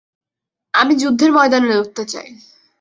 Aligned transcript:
আমি 0.73 0.93
যুদ্ধের 0.95 1.31
ময়দানে 1.33 1.67
লড়তে 1.71 2.03
চাই! 2.05 2.29